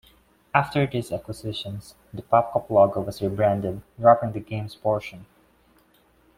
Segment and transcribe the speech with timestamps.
[0.51, 5.27] After these acquisitions, the PopCap logo was rebranded, dropping the "Games" portion.